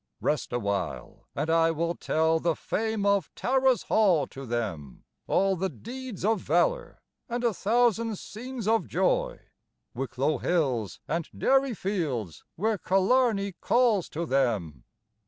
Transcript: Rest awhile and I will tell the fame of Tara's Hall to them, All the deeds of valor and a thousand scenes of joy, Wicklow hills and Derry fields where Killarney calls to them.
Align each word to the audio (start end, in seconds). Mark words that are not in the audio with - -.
Rest 0.19 0.51
awhile 0.51 1.27
and 1.35 1.47
I 1.51 1.69
will 1.69 1.93
tell 1.93 2.39
the 2.39 2.55
fame 2.55 3.05
of 3.05 3.29
Tara's 3.35 3.83
Hall 3.83 4.25
to 4.25 4.47
them, 4.47 5.03
All 5.27 5.55
the 5.55 5.69
deeds 5.69 6.25
of 6.25 6.39
valor 6.39 7.03
and 7.29 7.43
a 7.43 7.53
thousand 7.53 8.17
scenes 8.17 8.67
of 8.67 8.87
joy, 8.87 9.41
Wicklow 9.93 10.39
hills 10.39 10.99
and 11.07 11.29
Derry 11.37 11.75
fields 11.75 12.43
where 12.55 12.79
Killarney 12.79 13.51
calls 13.61 14.09
to 14.09 14.25
them. 14.25 14.85